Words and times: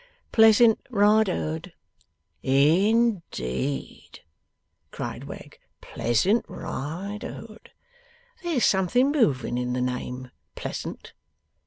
'Pleasant 0.31 0.79
Riderhood.' 0.89 1.73
'In 2.41 3.21
deed!' 3.29 4.21
cried 4.89 5.25
Wegg. 5.25 5.59
'Pleasant 5.79 6.43
Riderhood. 6.49 7.69
There's 8.41 8.65
something 8.65 9.11
moving 9.11 9.59
in 9.59 9.73
the 9.73 9.81
name. 9.81 10.31
Pleasant. 10.55 11.13